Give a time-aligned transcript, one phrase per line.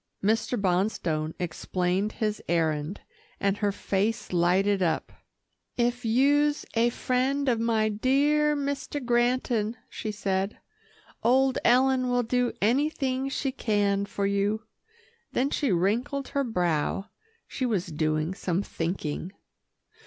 [0.23, 0.59] Mr.
[0.59, 3.01] Bonstone explained his errand,
[3.39, 5.13] and her face lighted up.
[5.77, 10.57] "If you'se a friend of my dear Mister Granton," she said,
[11.21, 14.63] "old Ellen will do anything she can for you."
[15.33, 17.09] Then she wrinkled her brow.
[17.47, 19.31] She was doing some thinking.